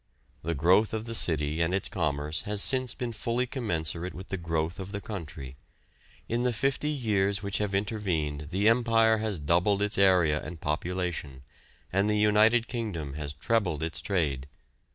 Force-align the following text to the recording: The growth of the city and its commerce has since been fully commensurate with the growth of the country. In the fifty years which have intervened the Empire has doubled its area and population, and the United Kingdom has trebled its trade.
The 0.41 0.55
growth 0.55 0.93
of 0.95 1.05
the 1.05 1.13
city 1.13 1.61
and 1.61 1.75
its 1.75 1.87
commerce 1.87 2.41
has 2.49 2.63
since 2.63 2.95
been 2.95 3.13
fully 3.13 3.45
commensurate 3.45 4.15
with 4.15 4.29
the 4.29 4.35
growth 4.37 4.79
of 4.79 4.91
the 4.93 4.99
country. 4.99 5.57
In 6.27 6.41
the 6.41 6.51
fifty 6.51 6.89
years 6.89 7.43
which 7.43 7.59
have 7.59 7.75
intervened 7.75 8.47
the 8.49 8.67
Empire 8.67 9.19
has 9.19 9.37
doubled 9.37 9.83
its 9.83 9.99
area 9.99 10.41
and 10.43 10.59
population, 10.59 11.43
and 11.93 12.09
the 12.09 12.17
United 12.17 12.67
Kingdom 12.67 13.13
has 13.13 13.31
trebled 13.35 13.83
its 13.83 14.01
trade. 14.01 14.47